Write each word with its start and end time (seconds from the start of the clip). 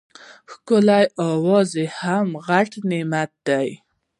ښکلی 0.51 1.05
اواز 1.29 1.71
هم 2.01 2.27
غټ 2.47 2.71
نعمت 2.89 3.31
دی. 3.47 3.69